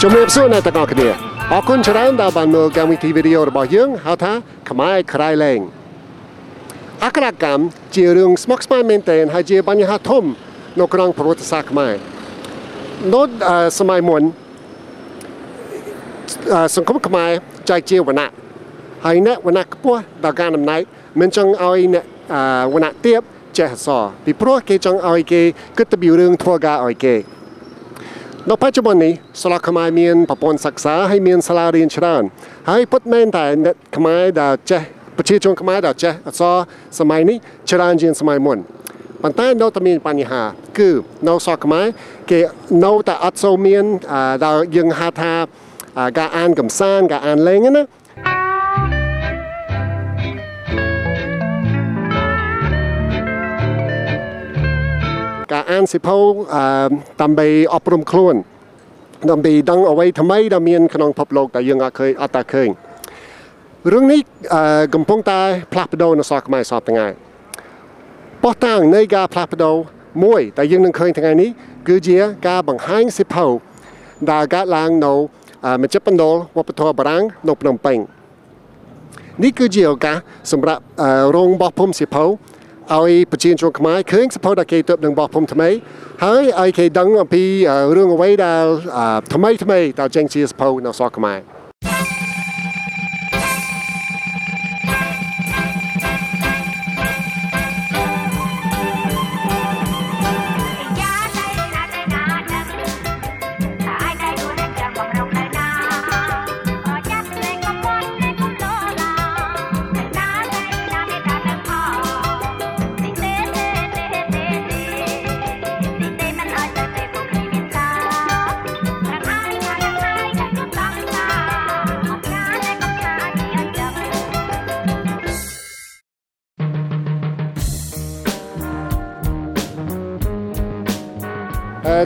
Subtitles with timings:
[0.00, 1.08] ពីក្រោយជំរាបសួរអ្នកទាំងអស់គ្នា
[1.52, 4.32] អរគុណច្រើនដែលបានមើលកម្មវិធីវីដេអូរបស់យើងហៅថា
[4.70, 5.60] ខ្មែរក្រៃលែង
[7.04, 7.62] អក្ខរកម្ម
[7.96, 10.24] ជារឿងស្មុគស្មាញមែនទែនហើយជាបញ្ហាធំ
[10.80, 11.94] នៅក្នុងប្រវត្តិសាស្ត្រខ្មែរ
[13.14, 14.22] នៅអឺសម័យមុន
[16.54, 17.30] អឺសង្គមខ្មែរ
[17.70, 18.32] ចែកជាវណ្ណៈ
[19.04, 20.80] ហើយអ្នកវណ្ណៈខ្ពស់ដល់ការអំណាច
[21.20, 22.42] មិនចង់ឲ្យអ្នកអឺ
[22.74, 23.20] វណ្ណៈទាប
[23.58, 25.42] ចេះអក្សរពីព្រោះគេចង់ឲ្យគេ
[25.78, 27.16] គិតទៅពីរឿងធ្វើការឲ្យគេ
[28.48, 32.22] នៅបច្ចុប្បន្ននេះសាលាខ្មែរមានប្រព័ន្ធសិក្សាហើយមានសាលារៀនច្រើន
[32.70, 34.82] ហើយពុតមែនតែអ្នកខ្មែរដែលចេះ
[35.16, 36.56] ប្រជាជនខ្មែរដែលចេះអក្សរ
[36.98, 37.36] សម័យនេះ
[37.70, 38.58] ច្រើនជាងសម័យមុន
[39.22, 40.42] ប៉ុន្តែនៅតែមានបញ្ហា
[40.78, 40.90] គឺ
[41.28, 41.86] នៅសាលាខ្មែរ
[42.30, 42.40] គេ
[42.84, 45.32] នៅតែអត់សូវមានអឺដែលយើងហៅថា
[45.98, 47.82] អឺការអានកំសាន្តការអានលេងណា
[55.52, 56.16] ការអានសិភៅ
[56.54, 56.90] អឺ
[57.22, 58.34] ដើម្បីអប់រំខ្លួន
[59.30, 62.68] ដើម្បីដឹងអ្វីថ្មីដែលមានក្នុងពិភពលោកដែលយើងអត់ឃើញអត់តែឃើញ
[63.92, 64.20] រឿងនេះ
[64.54, 65.40] អឺកំពុងតែ
[65.72, 67.06] ផ្លាស់ប្ដូរនៅសកខ្មែរសពថ្ងៃ
[68.42, 69.76] បោះតាំងនៃការផ្លាស់ប្ដូរ
[70.24, 71.50] មួយដែលយើងនឹងឃើញថ្ងៃនេះ
[71.88, 72.16] គឺជា
[72.48, 73.46] ការបង្ហាញសិភៅ
[74.30, 75.14] ដែលកើតឡើងនៅ
[75.66, 77.98] អឺមជ្ឈមណ្ឌលវប្បធម៌បារាំងនៅភ្នំពេញ
[79.42, 80.16] នេះគឺជាឱកាស
[80.52, 82.24] សម្រាប់អឺរោងបោះពុំសិភៅ
[82.88, 85.68] ឲ្យប្រជាជនខ្មែរឃើញសិភៅដែលគេទើបនឹងបោះពុំថ្មី
[86.24, 88.64] ហើយឲ្យគេដឹងអំពីអឺរឿងអ្វីដែល
[88.96, 91.38] អឺថ្មីថ្មីដែលចេញជាសិភៅនៅសកខ្មែរ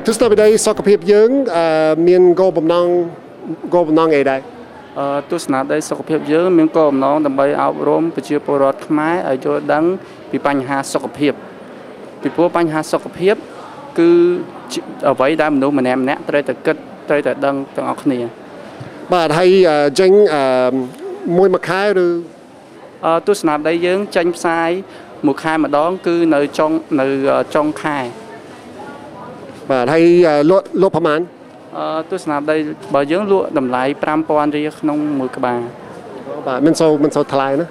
[0.06, 2.86] ទស្សនវិស័យសុខភាពយើងអឺមានគោលបំណង
[3.74, 4.40] គោលបំណងអីដែរ
[4.98, 9.84] អឺទស្សនៈដីសុខភាពយើងមានគោលបំណងដើម្បីអប់រំប្រជាពលរដ្ឋខ្មែរឲ្យយល់ដឹង
[10.30, 11.32] ពីបញ្ហាសុខភាព
[12.22, 13.34] ពីព្រោះបញ្ហាសុខភាព
[13.98, 14.10] គឺ
[14.72, 16.76] ជាអ្វីដែលមនុស្សម្នាក់ម្នាក់ត្រូវតែគិត
[17.08, 18.18] ត្រូវតែដឹងទាំងអស់គ្នា
[19.12, 20.44] បាទហើយអឺចេញអឺ
[21.36, 22.08] មួយមួយខែឬ
[23.06, 24.70] អឺទស្សនៈដីយើងចេញផ្សាយ
[25.26, 27.06] មួយខែម្ដង គឺនៅចុងនៅ
[27.54, 27.98] ចុងខែ
[29.70, 31.20] បាទហើយអឺលក់លក់ប្រហែល
[31.78, 32.58] អឺទស្សនៈដីរ
[32.94, 33.82] បស់យើងលក់តម្លៃ
[34.20, 35.60] 5000រៀលក្នុងមួយក្បាល
[36.46, 37.66] បាទមិនសូវមិនសូវថ្លៃណា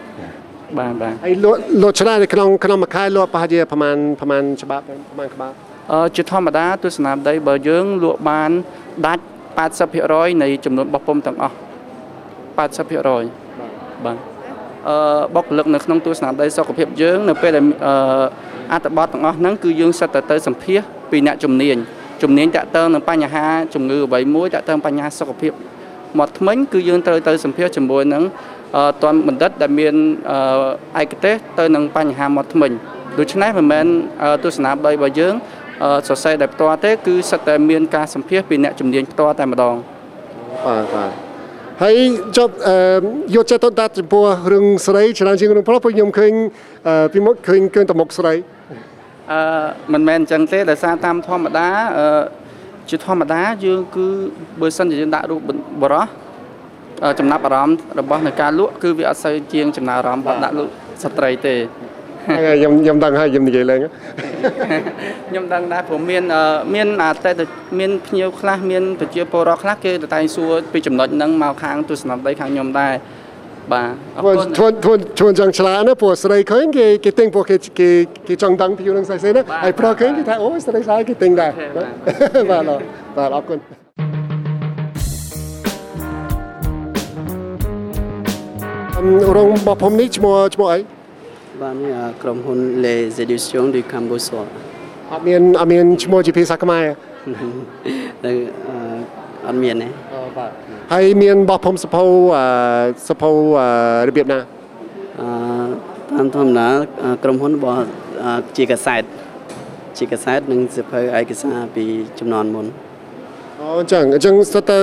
[0.80, 5.52] បាទបាទហើយលក់លក់ច្រើននៅក្នុងក្នុងមួយខែលក់ប្រហែលជាប្រហែលប្រហែលច្បាប់ប្រហែលក្បាល
[5.92, 8.52] អឺជាធម្មតាទស្សនវិស័យបើយើងលក់បាន
[9.08, 9.24] ដាច់
[9.82, 11.60] 80%នៃចំនួនបោះពុំទាំងអស់80%
[14.06, 14.33] បាទអឺ
[15.36, 17.96] បុគ្គលិកនៅក្នុងទស្សនវិស័យសុខភាពយើងនៅពេលដែលអឺ
[18.74, 20.80] អត្ថបទទាំងអស់ហ្នឹងគឺយើងសិតតែទៅសម្ភាស
[21.12, 21.78] ពីអ្នកជំនាញ
[22.24, 25.54] ជំនាញតាក់ទងនឹងបញ្ហាជំងឺអ្វីមួយតាក់ទងបញ្ហាសុខភាព
[26.18, 28.24] មាត់ធ្មេញគឺយើងត្រូវទៅសម្ភាសជាមួយនឹង
[28.78, 29.94] អឺតនបណ្ឌិតដែលមាន
[30.98, 32.72] អឺឯកទេសទៅនឹងបញ្ហាមាត់ធ្មេញ
[33.20, 33.86] ដូច្នេះមិនមែន
[34.24, 35.34] អឺទស្សនវិស័យរបស់យើង
[35.84, 39.76] អឺសរសេរតែផ្ទាល់ទេគឺសិតតែមានការសម្ភាសពីអ្នកជំនាញផ្ទាល់តែម្ដង
[40.66, 41.23] បាទបាទ
[41.84, 41.98] ហើយ
[42.38, 42.78] ចប់អឺ
[43.36, 46.34] យកចិត្តទុកដាក់ចំពោះរឿងស្រីច្រើនជាងរឿងប្រុសព្រោះខ្ញុំឃើញ
[46.88, 48.34] អឺពីមុខឃើញឃើញតែមុខស្រី
[49.32, 49.40] អឺ
[49.94, 52.24] មិនមែនអញ្ចឹងទេដោយសារតាមធម្មតាអឺ
[52.90, 54.08] ជាធម្មតាយើងគឺ
[54.62, 55.40] បើសិនជាយើងដាក់រូប
[55.82, 56.06] បរោះ
[57.04, 60.72] អឺចំណាប់អារម្មណ៍របស់នៃការលក់គឺវាអត់សូវជាងចំណាប់អារម្មណ៍របស់ដាក់លក់
[61.04, 61.93] ស្ត្រីទេហើយ
[62.26, 63.80] ខ្ញុំខ្ញុំដឹងហើយខ្ញុំនិយាយលេង
[65.30, 66.44] ខ្ញុំដឹងដែរព្រោះមានអឺ
[66.76, 67.46] មានអតិថិ
[67.80, 72.94] មានភ្ញៀវខ្លះមានប្រជាពលរដ្ឋខ្លះគេទៅតែងសួរពីចំណុចហ្នឹងមកខាងទស្សនវិស័យខាងខ្ញុំដែរ
[73.72, 77.90] បាទអរធ្វើគុណធ្វើធ្វើធ្វើចង់ឆ្លាតណាព្រោះស្រីឃើញគេគេទិញព្រោះគេគេ
[78.28, 81.52] គេចង់ដឹងពីរឿងស្អីស្អីណាហើយប្រុសឃើញគេថាអូស្រីស្អាតគេទិញដែរ
[82.52, 82.64] បាទ
[83.18, 83.60] បាទអរគុណ
[88.98, 90.80] អឺរោងបោះភូមិនេះឈ្មោះឈ្មោះអី
[91.62, 94.24] បាទនេះអាក្រុមហ៊ុន Les Éditions du Cambourg
[95.12, 96.86] អត់មានអត់មានឈ្មោះជាភាសាខ្មែរ
[98.26, 98.32] នៅ
[98.68, 98.76] អឺ
[99.48, 99.88] អត់មានទេ
[100.38, 100.52] បាទ
[100.94, 102.04] ហើយមានបោះភូមិសភៅ
[102.38, 102.46] អឺ
[103.10, 103.30] សភៅ
[103.60, 104.40] អឺរបៀបណា
[105.20, 105.28] អឺ
[106.12, 106.68] តាមធម្មតា
[107.04, 107.78] អឺក្រុមហ៊ុនរបស់
[108.24, 109.04] អឺជាកាសែត
[109.98, 111.86] ជាកាសែតនិងសៀវភៅឯកសារពី
[112.20, 112.66] ចំនួនមុន
[113.60, 114.78] អូអញ្ចឹងអញ្ចឹងស្ទើរតែ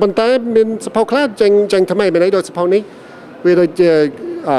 [0.00, 2.82] ប៉ុន្តែមានសភៅខ្លះចេញចេញថ្មីមែនទេដូចសភៅនេះ
[3.44, 3.90] វាដូចជា
[4.50, 4.58] អឺ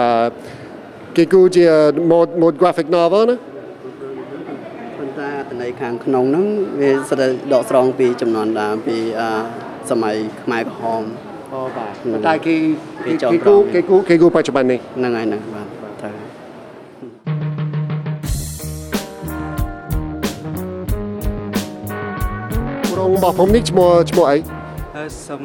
[1.16, 1.66] គេគូជា
[2.12, 6.46] mode mode graphic novel ណានតែអត្ថន័យខាងក្នុងហ្នឹង
[6.80, 9.30] វាស្ទើរដកស្រង់ពីចំនួនដើមពីអឺ
[9.90, 11.04] សម័យខ្មែរក្រហម
[11.54, 12.56] អូបាទប៉ុន្តែគេ
[13.06, 15.68] គេគេចងគេក្រគូងគេគូគេគូបច្ចុប្បន្ននេះហ្នឹងហើយហ្នឹងបាទ
[16.02, 16.14] ត្រូវ
[22.98, 24.38] រោងរបស់ខ្ញុំនេះឈ្មោះឈ្មោះអី
[24.96, 25.44] ហើយសម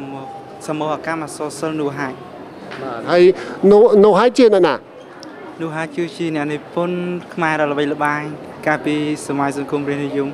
[0.67, 2.15] សមោហកម្មអសរសិលនោះហាច់
[2.81, 3.23] បាទហើយ
[3.71, 4.75] នៅនៅហើយជាអ្នកណា
[5.61, 6.97] នោះហាច់គឺជាអ្នកនិពន្ធ
[7.33, 8.21] ខ្មែរដ៏ល្បីល្បាញ
[8.67, 8.95] កាលពី
[9.27, 10.29] សម័យសង្គមរាស្ត្រនិយម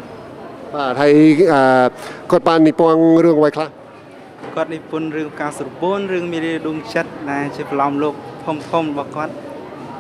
[0.76, 1.14] បាទហើយ
[1.54, 1.62] អឺ
[2.32, 3.70] គាត់បាននិពន្ធរឿងអ្វីខ្លះ
[4.56, 8.14] គាត់និពន្ធរឿងការស្រពូនរឿងមេរៀនដួងចិត្តដែលជាប្រឡំលោក
[8.46, 9.34] ធំធំរបស់គាត់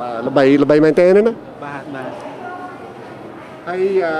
[0.02, 1.22] បាទល្បីល្បីមែនទេណា
[1.66, 2.12] បាទបាទ
[3.68, 4.16] ហើយអឺ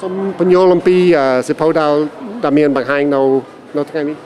[0.00, 1.92] សូមបញ្យល់អំពីអឺសិភៅដែល
[2.44, 3.20] ដែលមានបង្ហាញនៅ
[3.78, 4.16] នៅថ្ងៃនេះ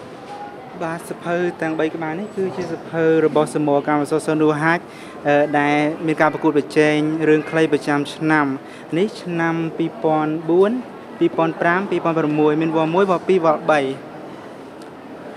[0.85, 4.83] បាទសភៅទាំង3ក្បាលនេះគឺជាសភៅរបស់សមោហកម្មអសរសិលនោះហាច់
[5.29, 5.77] អឺដែល
[6.07, 6.97] មានការប្រកួតប្រជែង
[7.29, 8.47] រឿងខ្លីប្រចាំឆ្នាំ
[8.99, 9.79] នេះឆ្នាំ2004
[11.21, 13.71] 2005 2006មានវល់1វល់2វល់3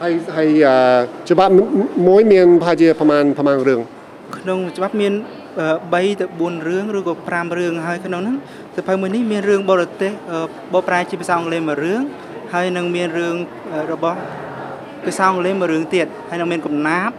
[0.01, 0.75] ហើយហើយអឺ
[1.29, 1.51] ច្បាប់
[2.07, 3.81] មួយមានប្រហែលជាប្រហែលប្រហែលរឿង
[4.37, 5.13] ក្នុងច្បាប់មាន
[5.59, 8.37] អឺ3ទៅ4រឿងឬក៏5រឿងហើយក្នុងហ្នឹង
[8.75, 10.39] សភៅមួយនេះមានរឿងបរទេសអឺ
[10.73, 12.01] បកប្រែជាភាសាអង់គ្លេសមួយរឿង
[12.53, 13.35] ហើយនឹងមានរឿង
[13.73, 14.19] អឺរបស់
[15.05, 17.15] ភាសាអង់គ្លេសមួយរឿងទៀតហើយនឹងមានកំណាព្យ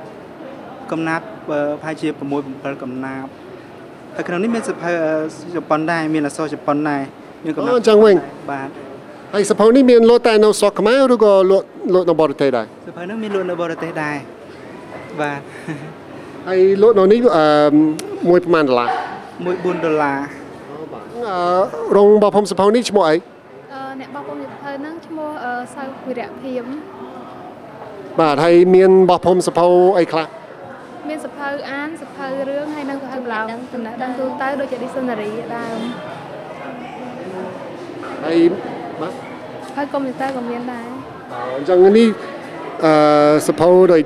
[0.93, 2.09] កំណាព្យអឺប្រហែលជា
[2.41, 3.31] 6 7កំណាព្យ
[4.15, 5.15] ហើយក្នុងនេះមានសភៅអឺ
[5.55, 7.03] ជប៉ុនដែរមានអក្សរជប៉ុនដែរ
[7.45, 8.17] មានកំណាព្យអូចឹងវិញ
[8.51, 8.69] បាទ
[9.35, 14.17] ហើយសិភៅនេះមានលក់តែនៅស្រុកខ្មែរឬក៏លក់លក់នៅបរទេសដែរសភៅហ្នឹងមានលក់នៅបរទេសដែរ
[15.21, 15.41] បាទ
[16.49, 17.47] ហើយលក់នៅនេះអឺ
[18.29, 18.91] មួយប្រហែលដុល្លារ
[19.45, 20.19] មួយ4ដុល្លារ
[21.29, 23.15] អឺរោងរបស់ខ្ញុំសិភៅនេះឈ្មោះអី
[23.73, 26.67] អឺអ្នកបោះពុំសភៅហ្នឹងឈ្មោះអឺសៅវិរៈភៀម
[28.21, 29.67] បាទហើយមានរបស់ខ្ញុំសិភៅ
[29.99, 30.27] អីខ្លះ
[31.09, 35.79] មានសភៅអានសភៅរឿងហើយនិងសភៅឡោងចំណេះដឹងទូទៅដូចជា dictionary ដើម
[38.25, 38.39] ហើយ
[39.01, 39.13] បាទ
[39.77, 40.89] ហើយកុំព្យូទ័រក៏មានដែរ
[41.57, 42.09] អញ្ចឹងនេះ
[42.85, 42.95] អឺ
[43.49, 44.03] សិភៅដូច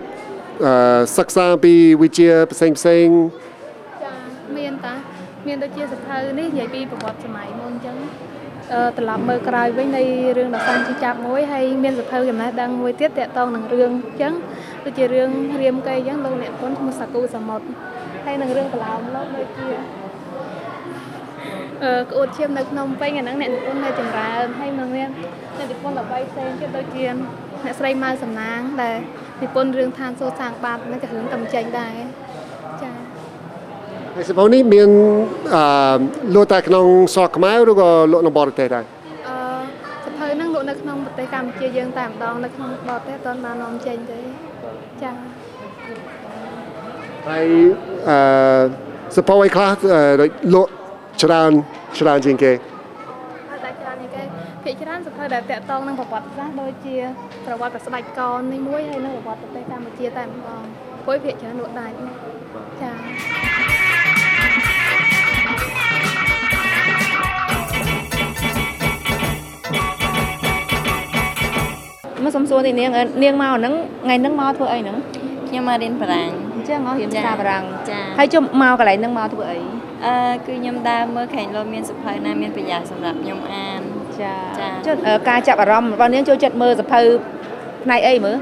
[0.65, 0.73] អឺ
[1.17, 3.07] សិក្សាពីវិជ្ជាផ្សេងផ្សេង
[4.03, 4.13] ចា
[4.57, 4.95] មានតា
[5.47, 7.97] មានដូចជាសភៅនេះនិយាយពីប្រវត្តិសម័យមុនអញ្ចឹង
[8.45, 8.46] អឺ
[8.99, 10.03] ត្រឡប់មើលក្រោយវិញនៃ
[10.37, 14.33] រឿងដសានជីចាប់មួយហើយមានសភៅចំណេះដឹងមួយទៀតតាក់ទងនឹងរឿងអញ្ចឹង
[14.85, 15.31] ដូចជារឿង
[15.63, 17.67] រៀមកេរ្តិ៍អញ្ចឹងលោកអ្នកគុណឈ្មោះសាគូសមុទ្រ
[18.25, 19.69] ហើយនឹងរឿងកឡោមលោកដូចជា
[21.85, 25.09] អឺក្អួតឈាមនៅក្នុងពេញអាហ្នឹងអ្នកនិពន្ធនៅចម្រើនហើយនឹងមាន
[25.57, 27.07] អ្នកនិពន្ធល្បីផ្សេងទៀតដូចជា
[27.65, 28.97] អ្នកស្រីម៉ៅសំណាងដែល
[29.43, 32.36] និពន្ធរឿងឋានសួគ៌សាងបាតនឹងក៏រឿងកំចេញដែរចា៎
[34.19, 34.91] ហើយសិភៅនេះមាន
[35.55, 35.65] អឺ
[36.35, 38.85] លក់តែក្នុងស្រុកខ្មែរឬក៏លក់នៅបរទេសដែរ
[39.29, 39.37] អឺ
[40.05, 44.21] សភៅហ្នឹងលក់នៅក្នុងប្រទេសកម្ពុជាយើងតែម្ដងនៅក្នុងបរទេសអត់ទាន់បាននាំចេញទេ
[45.03, 45.15] ចា៎
[47.29, 47.47] ហើយ
[48.09, 48.19] អឺ
[49.17, 50.71] សិភៅអីខ្លះអឺដូចលក់
[51.23, 51.51] ច្រើន
[51.99, 52.53] ច្រើនជាងគេ
[53.51, 54.23] ហើយតែច្រើននេះគេ
[54.65, 56.97] ភាគច្រើនសភៅដែលតាក់ទងនឹងប្រវត្តិសាស្ត្រដូចជា
[57.47, 60.63] ប្រវត្តិប្រស្ដេចកននេះមួយហើយនឹងប្រវត្តិប្រទេសកម្ពុជាតែម្ដង
[61.05, 61.95] ព្រោះភាគច្រើនលក់ដាច់
[62.81, 63.56] ចា៎
[72.37, 73.75] សុំសួរទីនាងអឺនាងមកហ្នឹង
[74.05, 74.97] ថ្ងៃហ្នឹងមកធ្វើអីហ្នឹង
[75.49, 79.59] ខ្ញុំមករៀនបារាំងអញ្ចឹងមករៀនភាសាបារាំងចាហើយជុំមកកន្លែងហ្នឹងមកធ្វើអី
[80.07, 80.15] អឺ
[80.47, 83.81] គឺខ្ញុំដើរមើលខេងលោមានសភៅណាមានប្រយោជន៍សម្រាប់ខ្ញុំអាន
[84.23, 87.01] ចាចាចុះអឺការចាប់អារម្មណ៍របស់នាងចូលចិត្តមើលសភៅ
[87.85, 88.37] ផ្នែកអីមើល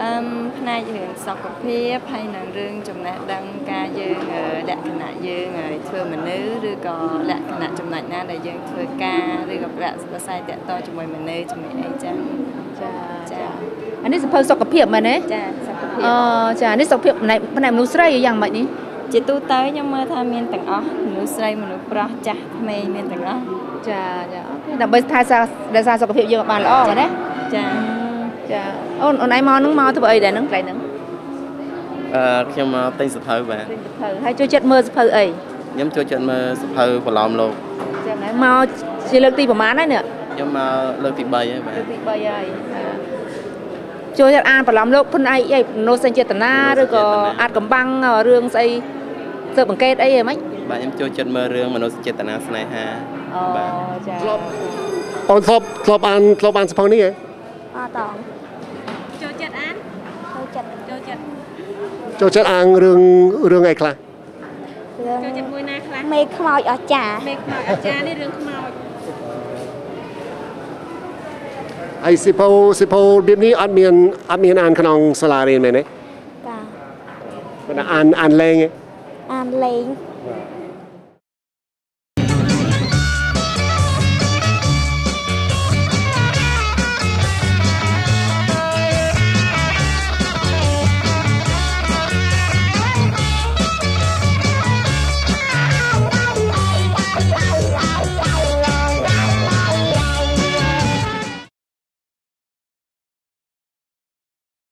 [0.00, 0.26] អឺម
[0.58, 6.96] ផ្នែករឿងសុខភាពហើយនឹងរឿងចំណេះដឹងការយើងអឺលក្ខណៈយើងឲ្យធ្វើមនុស្សឬក៏
[7.30, 12.16] លក្ខណៈចំណុចណាដែលយើងធ្វើការឬក៏ប្រាក់សរសៃតាក់ទងជាមួយមនុស្សជាមួយអីចឹង
[12.80, 12.90] ចា
[13.30, 13.40] ចា
[14.04, 16.08] អានេះសភៅសុខភាពមែនទេចាសុខភាពអ
[16.62, 18.66] ចានេះសុខភាពផ្នែកផ្នែកមនុស្សស្រីយ៉ាងម៉េចនេះ
[19.12, 23.42] ជាទូទៅខ្ញុំមើលថាមានទាំងអស់មនុស្សស្រីមនុស្សប្រុសចាស់ក្មេងមានទាំងអស់
[23.88, 24.02] ចា
[24.34, 25.42] ចាអូខេដើម្បីថែសារ
[25.76, 27.06] រក្សាសុខភាពយើងឲ្យបានល្អមែនទេ
[27.54, 27.64] ចា
[28.52, 28.62] ចា
[29.02, 30.78] អូនអូនឯងមកហ្នឹងមកធ្វើអីដែរហ្នឹងកន្លែងហ្នឹង
[32.14, 35.24] អឺខ្ញុំមកទិញសភៅបាទទិញសភៅហើយចូលចិត្តមើលសភៅអី
[35.74, 37.52] ខ្ញុំចូលចិត្តមើលសភៅប្រឡំលោក
[38.06, 38.64] ចឹងហើយមក
[39.10, 40.02] ជាលើកទីប្រហែលហើយនេះ
[40.36, 40.72] ខ្ញុំមក
[41.04, 42.44] លើកទី3ហើយបាទលើកទី3ហើយ
[44.18, 47.04] ចូលចិត្តអានប្រឡំលោកខ្លួនឯងអីនោសេចចេតនាឬក៏
[47.40, 47.88] អាចកំបាំង
[48.28, 48.68] រឿងស្អី
[49.56, 50.38] ស៊ើបអង្កេតអីហ៎ម៉េច
[50.70, 52.84] បាទខ្ញុំចូលចិត្តមើលរឿងមនោសញ្ចេតនាស្នេហា
[53.34, 53.70] អូបាទ
[54.08, 54.42] ចាធ្លាប់
[55.30, 57.10] អូនធ្លាប់ធ្លាប់អានធ្លាប់អានសិភៅនេះហ៎
[57.76, 58.14] អត់តង
[59.22, 59.74] ចូលចិត្តអាន
[60.34, 61.20] ចូលចិត្តចូលចិត្ត
[62.20, 63.00] ចូលចិត្តអានរឿង
[63.52, 63.94] រឿងអីខ្លះ
[65.24, 68.85] ចូលចិត្តមួយណាខ្លះមេខ្មោចអស្ចារ្យមេខ្មោចអាចារ្យនេះរឿងខ្មោច
[72.08, 72.48] ហើយសិភៅ
[72.80, 73.94] សិភៅរបៀបនេះអត់មាន
[74.30, 76.58] អត់មានអានក្នុងសាលារៀនមែនទេតា
[77.66, 78.70] ប៉ុន្តែអានអានលេងឯង
[79.34, 79.84] អានលេង
[80.54, 80.55] ហ